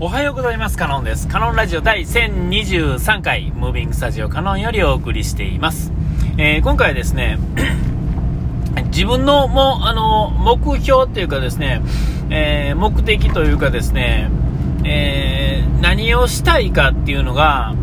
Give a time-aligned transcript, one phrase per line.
[0.00, 0.78] おはようございます。
[0.78, 1.26] カノンです。
[1.26, 5.90] カノンラジオ第1023回、ムービングスタジオカノンよりお送りしています。
[6.36, 7.36] えー、今回はですね、
[8.94, 11.82] 自分のもあの目標っていうかですね、
[12.30, 14.30] えー、目的というかですね、
[14.84, 17.74] えー、何をしたいかっていうのが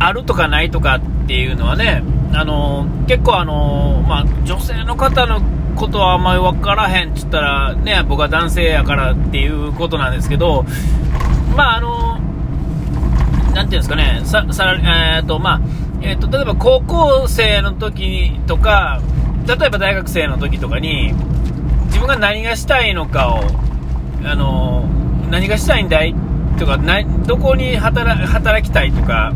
[0.00, 2.02] あるとかないとかっていうのはね、
[2.32, 5.40] あの結構あの、まあ、女性の方の
[5.76, 10.66] ことはあんまり分からへんって言ったら、ね、僕は男性やからっていうことなんですけど、
[11.58, 12.20] まああの、
[13.52, 15.60] なんていうんですかね、ささえーとまあ
[16.00, 19.02] えーと、例えば高校生の時とか、
[19.44, 21.12] 例えば大学生の時とかに、
[21.86, 23.40] 自分が何がしたいのかを、
[24.24, 24.88] あの
[25.32, 26.14] 何がしたいんだい
[26.60, 29.32] とか、などこに働働きたいとか、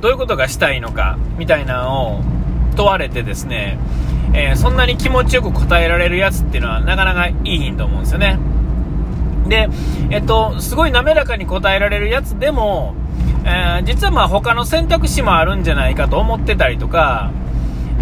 [0.00, 2.22] どういうことがしたいのかみたいなのを
[2.76, 3.76] 問われてですね、
[4.34, 8.38] えー、そんなに気持ちよく答えられるやつっていうのはなかなかいいと思うんですよね。
[9.50, 9.68] で、
[10.10, 12.94] えっと、すごい滑らかに答えられるやつでも、
[13.44, 17.32] えー、実はまあ他の選択肢もあるんじゃないかと思ってたりとか、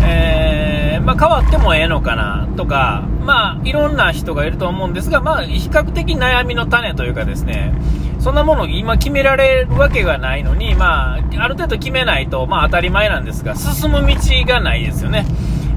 [0.01, 7.73] えー、まあ、変わってもええのかなとか、まあ、いろんな人がいると思うんですが、まあ、比較的悩みの種というかですね、
[8.21, 14.15] そんなもの今決められるわけがないのに、まあ、ある程度決めないと、まあ、当たり前なんですが、進む道
[14.47, 15.25] がないですよね。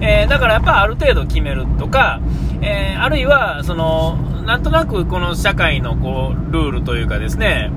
[0.02, 2.20] えー、だからやっぱある程度決めるとか、
[2.62, 7.72] えー、あるいは、その、なんとなくこの社会のこうルールというかですね、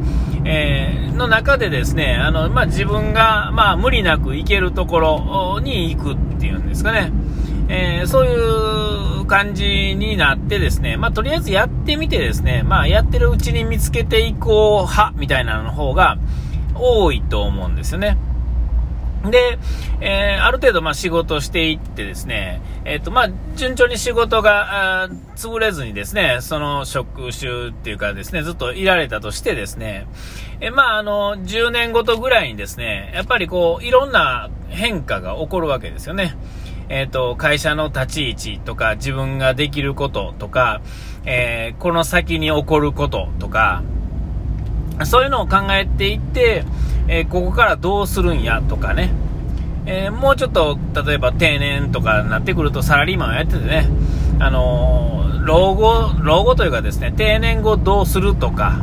[0.45, 7.13] えー、の中でですね、あの、まあ、自分が、まあ、無理なく行けるところに行くっていうんですかね。
[7.69, 16.19] えー、そういう感じになってですね、まあ、とりあえずやってみてですね、まあ、やってるうちに見つけていこう派みたいなの方が
[16.75, 18.19] 多いと思うんですよね。
[19.31, 19.59] で、
[20.01, 30.07] えー、ある程度まあ仕事していってですね、えっ、ー、とまあ順調に仕事が潰れずにですね、その職種っていうかですね、ずっといられたとしてですね、
[30.61, 36.37] えー、まああの、10年ごとぐらいにですね、やっぱりこう、いろんな変化が起こるわけですよね。
[36.91, 40.83] えっ、と、会社の立ち位置とか、自分ができることとか、
[41.25, 43.83] えこの先に起こることとか、
[45.05, 46.65] そういうのを考えていって、
[47.09, 49.11] えー、ここからどうするんやとかね、
[49.87, 53.89] えー、もうちょっと例えば定年とかになってくるとサラリーマンをやっててね、
[54.39, 58.83] あのー、老後、老後というかですね、定年後どうするとか、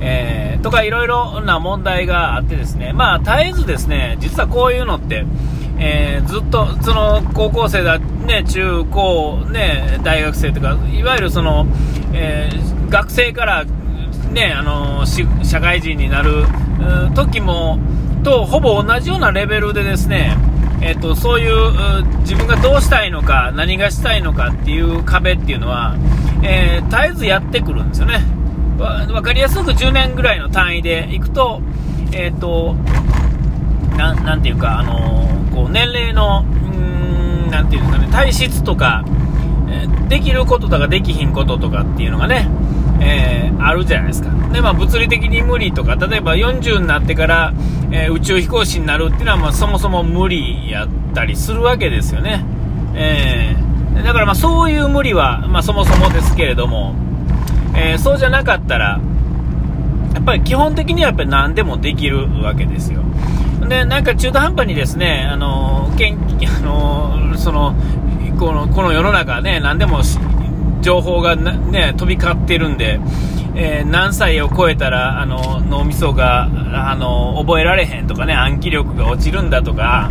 [0.00, 5.26] えー、とかいろいろな問題があってですね、まあ絶えずですね、実はこういうのって、
[5.78, 11.66] えー、ずっとその高校生だ、ね、中高、ね、大学生とか、いわゆるその、
[12.14, 12.48] え、
[12.88, 13.64] 学生から
[14.32, 16.46] ね、あの社会人になる
[17.14, 17.78] 時も
[18.22, 20.36] とほぼ同じようなレベルでですね、
[20.80, 25.96] えっと、そういう自分がどうしたいのか何がしたいのかっていう壁っていうのは、
[26.42, 28.20] えー、絶えずやってくるんですよね。
[28.78, 31.60] 分かりやすく10年ぐらいの単位でいくと,、
[32.12, 32.74] えっと
[33.96, 36.78] ななんていうか、あのこう年齢のう
[37.46, 39.04] んなんていうんですかね体質とか、
[39.68, 42.48] えできることとかできひんこととかっていうのがね
[43.02, 44.30] えー、あるじゃないですか。
[44.52, 47.52] で、まあ、物理的に無理とか、例えば40になってから、
[47.90, 52.44] えー、宇宙飛行士になるっていうのは、まあ、そもそも無理やったりするわけですよね。
[52.94, 56.94] えー、だから、まあ、そういう無理は、まあ、そもそもですけれども、
[57.74, 59.00] えそうじゃなかったら、
[60.14, 63.02] やっぱり基本的にはやっぱり何でもできるわけですよ。
[63.68, 67.74] で、なんか中途半端にですね、あの、けんあのその、
[68.38, 70.02] このこの世の中ね、何でも
[70.82, 73.00] 情報がね、飛び交ってるんで、
[73.54, 76.44] えー、何歳を超えたらあの脳みそが
[76.90, 80.10] あの覚えられへんとかね暗記力が落ちるんだとか、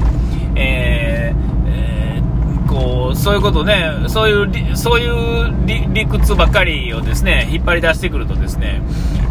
[0.55, 8.81] えーえー、こうそういうことねそういうそういう理屈ばかりをですね引っ張り出してくるとですね、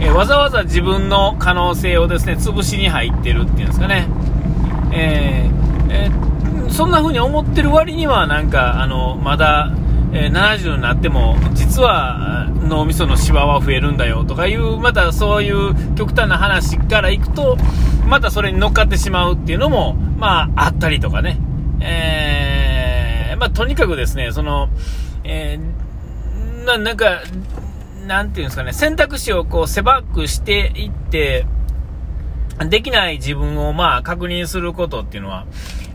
[0.00, 4.08] え、わざわざ自分の可能性をですね潰しに入ってるっていうんですかね、
[4.92, 9.70] えーえー、そんな風に思ってる割にはなんかあのまだ
[10.12, 17.56] え、70になっても実は脳みそのシワは増えるんだよとかいうまたそういう極端な話からいくと
[18.06, 21.38] またそれに乗っかってしまうっていうのもまああったりとかね、
[21.81, 24.69] えー、まあ、とにかくですねその、
[25.25, 27.23] えー、ななんか
[28.06, 31.46] なんていうんですかね選択肢をこう狭くしていって
[32.69, 35.46] できない自分をまあ確認することっていうのは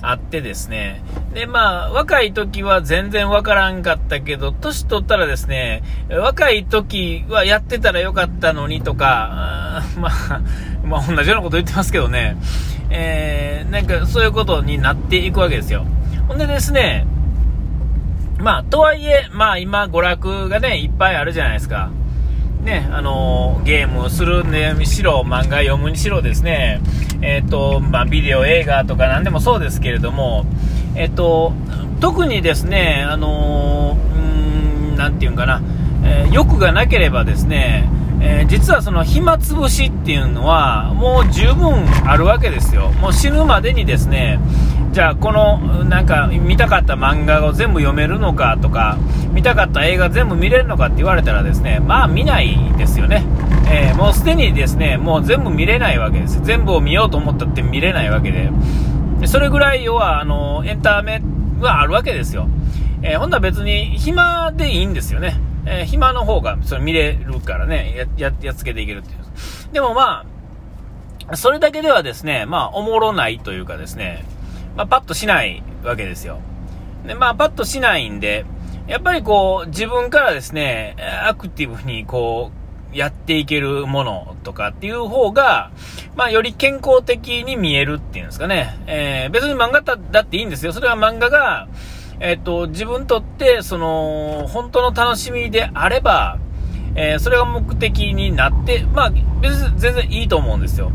[0.09, 1.01] あってですね。
[1.33, 10.41] で、まあ、若い時は全然わからんかったけど、年取ったらですね、若い時はやってたらよかったのにとか、 まあ、
[10.85, 12.37] まあ、同じようなこと言ってますけどね、
[12.89, 15.85] えー、なんかそういうことになっていくわけですよ。
[16.27, 17.05] ほんでですね、
[18.37, 21.89] まあ、とはいえ、まあ今、娯楽がね、いっぱいあるじゃないですか。
[22.65, 26.81] ね、あのゲームをするにしろ、漫画読むにしろですね、
[27.21, 30.45] えっ、と、まあ、ビデオ、映画とか何でもそうですけれども、
[30.95, 31.53] えっ、と、
[32.01, 35.61] 特にですね、あのー、ん、なて言うんかな、
[36.03, 37.87] え、欲がなければですね、
[38.21, 42.89] えー、実はその暇つぶしっていうのはもう十分あるわけですよ。
[43.01, 44.39] もう死ぬまでにですね、
[44.91, 48.97] じゃあこのなんか見たかった漫画を全部読めるのかとか、
[49.31, 53.23] 見たかった映画全部見れるのかって言われたらですね、まあ見ないですよね。
[53.69, 56.41] えー、もうすでにですね、もう全部見れないわけです。
[56.43, 58.49] 全部を見ようと思ったって見れないわけで。
[59.25, 61.21] それぐらい要はあのエンタメ
[61.59, 62.47] はあるわけですよ。
[63.01, 65.35] えー、ほんなら別に暇でいいんですよね。
[65.65, 69.73] えー、暇の方がそれ見れるからね、や、や、やっつけていけるっていう。
[69.73, 70.25] でもま
[71.27, 74.25] あ、それだけではですね、まあ、おもろないというかですね、
[74.75, 76.39] まあ、パッとしないわけですよ。
[77.05, 78.45] で、まあ、パッとしないんで、
[78.87, 80.95] やっぱりこう、自分からですね、
[81.27, 82.65] アクティブにこう、
[82.95, 85.71] やっていけるものとかっていう方が、
[86.15, 88.77] まあ、より健康的に見えるっていうんですかね。
[88.87, 90.71] えー、別に漫画だっていいんですよ。
[90.71, 91.67] それは漫画が、
[92.19, 96.39] えっ、と、自分にとって、その、本当の楽しみであれば、
[96.95, 99.09] えー、それが目的になって、まあ、
[99.41, 100.91] 別に全然いいと思うんですよ。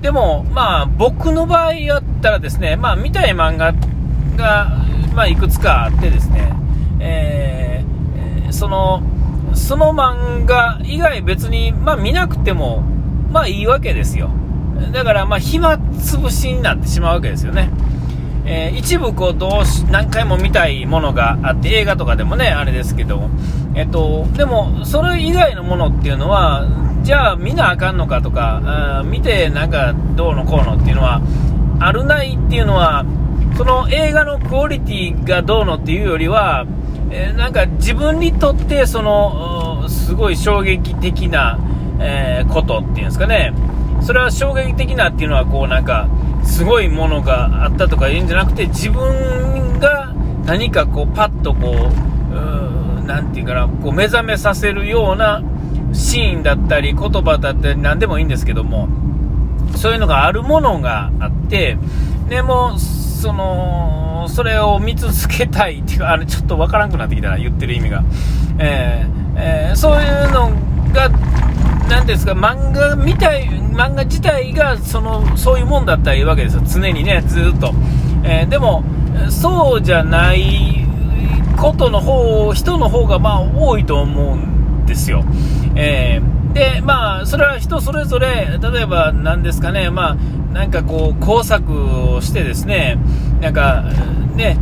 [0.00, 3.72] でも、まあ、僕の場合やったらですね、まあ、見たい漫画
[4.36, 4.84] が、
[5.14, 6.52] まあ、いくつかあってですね、
[7.00, 9.02] えー、その、
[9.54, 12.82] その漫画以外別に、まあ、見なくても、
[13.32, 14.30] まあ、いいわけですよ。
[14.92, 17.70] だから、まあ、暇つぶしになってしまうわけですよね。
[18.50, 23.28] えー、一部こうどうし何回も見たいものがあって映画とかでもねあれですけど、
[23.74, 26.66] えっと、でもそれ以外のものっていうのは
[27.02, 31.20] じゃあ見なあかんのかとかあ見てなんかどうのこうのっていうのは
[31.78, 33.04] あるないっていうのは
[33.58, 36.66] その映画のクオリティがどうのっていうよりは、
[37.10, 41.58] えー、なんか自分にとってそのすごい衝撃的な、
[42.00, 43.52] えー、ことっていうんですかね。
[44.00, 46.08] それは衝撃的なっていうのはこうなんか
[46.48, 50.12] すごいものがあったとか言うんじゃなくて自分が
[50.44, 55.42] 何かこうパッとこう何て言うかなこう目覚めさせるような
[55.92, 58.88] シーンだったり言葉だったり何でもいいんですけども
[59.76, 61.78] そういうのがあるものがあって
[62.28, 68.04] でもそのそれを見続けたいっていうかあれちょっとわからんくなってきたな言ってる意味が、
[68.58, 70.50] えーえー、そういうの
[70.92, 71.08] が
[71.88, 77.72] 何ですか漫画みたい漫画自体がそのそういうもんだったらいいわけですよ、常にね、ずっと。
[78.24, 78.82] えー、でも、
[79.30, 80.84] そうじゃない
[81.56, 85.24] ことの方、人の方がまあ多いと思うんですよ。
[85.76, 90.16] えー、で、まあ、それは人それぞれ、例えば何ですかね、まあ、
[90.52, 92.98] なんかこう、工作をしてですね、
[93.40, 93.84] なんか、
[94.34, 94.56] ね、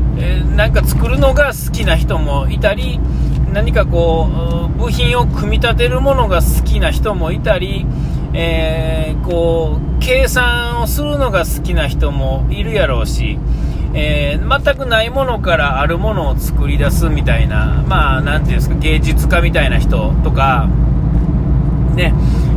[0.56, 3.00] なんか作るのが好きな人もいたり、
[3.52, 4.28] 何かこ
[4.76, 7.86] う、部品を組み立てるものが好きな人もいたり、
[8.34, 13.38] えー、こう、計算をするのが好きな人もいるやろうし、
[13.94, 20.68] えー、全くないものからあるものを作り出すみたいな、まあ、なていうんですか、芸術家みたいな人とか、
[21.94, 22.12] ね、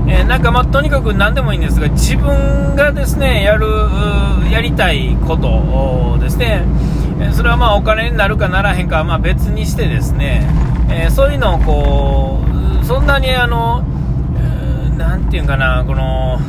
[0.07, 3.67] えー、なんかまあ、とにかく何でもいいんですが、自分がですね、やる、
[4.51, 6.65] やりたいことをですね、
[7.33, 10.47] それはまあお金になるかならへんかはまあ別にしてですね、
[10.89, 12.43] え、そういうのをこ
[12.81, 13.83] う、そんなにあの、
[14.97, 16.39] なんていうかな、この、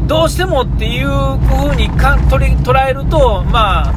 [0.00, 3.94] うん、どうしてもっていう風にか取り捉えると、まあ、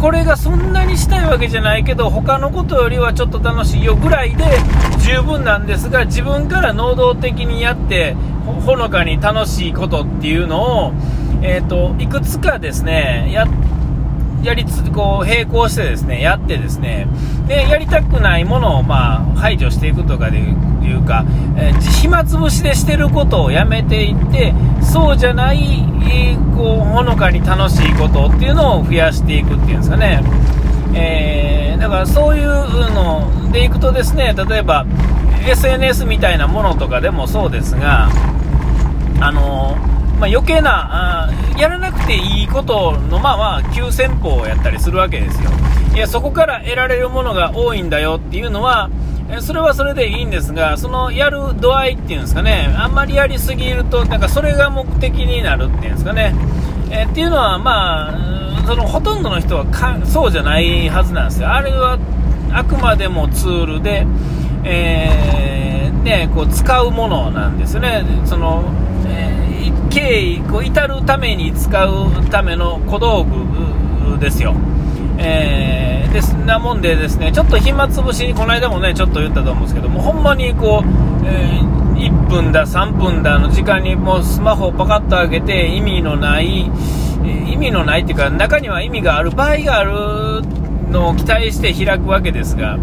[0.00, 4.44] これがそんなにしたいわけじゃないけど、他のことよりはちょっと楽しいよぐらいで
[5.00, 8.14] 十分なんですが、自分から能動的にやって、
[8.64, 10.92] ほのかに楽しいことっていうのを、
[11.42, 13.48] えーと、いくつかですねやっ
[14.42, 17.06] やりつこう並行してですねやってですね
[17.46, 21.24] でやりたくないものをまあ排除していくとかでいうか、
[21.56, 30.22] えー、暇つぶしでしてることをやめていってそうじゃない、えー、こうほのかに楽しいことっていうのを増やしていくっていうんですかね、
[30.94, 34.86] えー、だからそういうのでいくとですね例えば
[35.46, 38.08] SNS みたいなものとかでもそうですが
[39.20, 45.50] あのーまあ、余計なあ、やらなくていいことの、まあまあ、急先鋒をやったりするわけですよ。
[45.94, 48.90] いや、そこから得られるものが多いんだよっていうのは、
[49.40, 56.34] それはそれでいいんですが、そのやる度合いっていうんですかね、あんまりやりすぎると、なんかそれが目的になるっていうんですかね。
[56.90, 61.50] えっていうのは、まあ、そのほとんどの人はかそうじゃないはずなんですよ。
[61.50, 61.98] あれは
[62.52, 64.06] あくまでもツールで、
[64.64, 68.04] えー、ね、こう使うものなんですね。
[68.26, 68.64] その
[69.90, 74.54] 経緯こう至るために使うための小道具ですよ。
[75.18, 86.70] えー、ですなもんでですねちょっと暇つぶしにこの間もねちょっと言ったと思うんですけどもほんまにこうえー、1分だ、3分だの時間にもうスマホをパカッと開けて意味のない、
[87.22, 89.92] 意味のないっていうか、中には意味がある場合がある
[90.90, 92.78] のを期待して開くわけですが、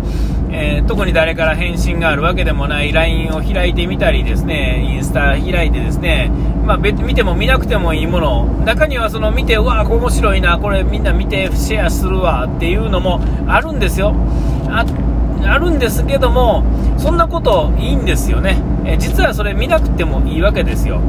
[0.51, 6.31] えー、特に誰から返信があるわけでもない LINE を開いてみたりですね、インスタ開いてですね、
[6.67, 14.13] まあ、見ても見なくてもいいもの、中にはその見て、うわ、面白いな、これみんな見てシェアするわっていうのもあるんですよ。
[14.69, 14.85] あ
[15.45, 16.65] あるんですけども、
[16.97, 18.61] そんなこといいんですよね。
[18.85, 20.99] え実はそれ見なくてもいいわけですよ。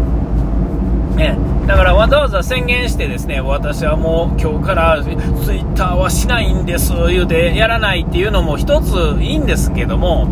[1.16, 1.36] ね、
[1.66, 5.14] だからわざわざ宣言してですね、私はもう今日からツイ
[5.56, 10.28] ッターはしないんです言うてやらないっていうのも一ついいんですけども、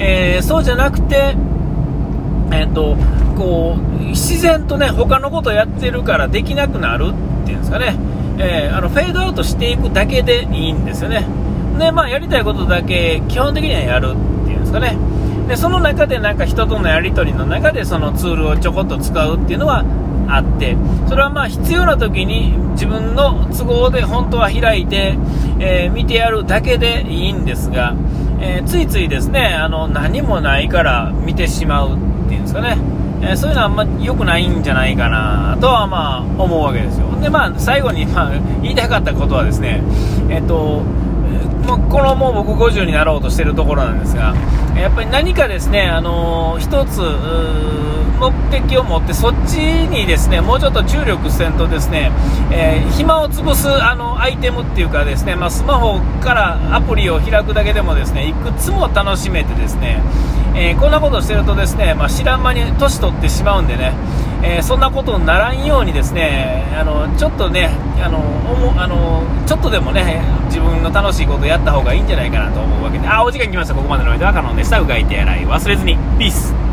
[0.00, 1.36] えー、そうじゃなくて、
[2.50, 2.96] えっ、ー、と、
[3.36, 7.08] こう、自然とね、他のことやってるからできなくなる
[7.42, 7.96] っていうんですかね、
[8.38, 11.26] えー、あのフェードアウトしていくだけでいいんですよね。
[11.78, 14.96] で、まあ、やりたいことだけ基本的にはやるっていうんですかね。
[15.48, 19.84] で、その中でなんか人とのやり取りの中でそのツールをちょこっと使うっていうのは
[20.28, 20.76] あって、
[21.08, 25.16] それはまあ必要な時に自分の都合で本当は開いて、
[25.58, 27.94] えー、見てやるだけでいいんですが、
[28.40, 32.13] えー、ついついですね、あの、何もないから見てしまうっていう
[32.54, 32.76] ですかね。
[33.22, 37.06] えー、そういうのはあんま良くないんじゃないかなとはまあ思うわけですよ。
[37.20, 38.30] で、まあ最後にまあ
[38.62, 39.82] 言いたかったことはですね、
[40.28, 40.82] えっ、と、
[41.64, 44.34] もうこのもう僕50になろうとしてるところなんですが、
[44.76, 47.00] やっぱり何かですね、あのー、一つ、
[48.18, 52.12] 目的を持って、そっちにですね、もうちょっと注力せんとですね、
[52.50, 60.00] えー、暇を潰すあのアイテムっていうかですね、まあ、スマホからアプリを開くだけでもですね、いくつも楽しめてですね、
[60.54, 63.92] えー、こんなことしてるとですね、まあ、知らん間に年取ってしまうんでね、
[64.44, 67.70] えー、そんなことにならんようにですね、あのちょっとね
[68.00, 68.20] あの
[68.76, 73.74] あの、ちょっとでもね、自分の楽しいことやった方がいいんじゃないかなと思うわけで、あ、お時間来ました。
[73.74, 74.80] ここまでの間はカノンでした。
[74.80, 75.96] うがいて洗い忘れずに。
[76.18, 76.63] ピース。